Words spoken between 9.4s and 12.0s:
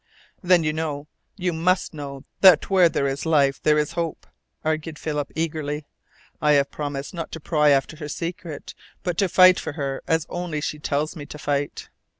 for her only as she tells me to fight.